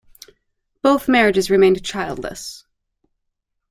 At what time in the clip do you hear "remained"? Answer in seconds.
1.51-1.83